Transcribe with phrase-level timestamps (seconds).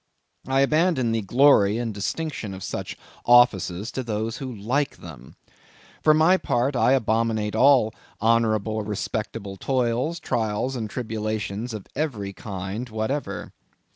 [0.47, 5.35] I abandon the glory and distinction of such offices to those who like them.
[6.01, 12.89] For my part, I abominate all honorable respectable toils, trials, and tribulations of every kind
[12.89, 13.53] whatsoever.